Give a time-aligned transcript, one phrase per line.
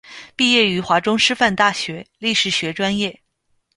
[0.35, 3.21] 毕业于华中师范大学历史学专业。